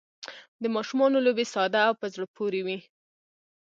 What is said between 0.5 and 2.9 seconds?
د ماشومانو لوبې ساده او په زړه پورې وي.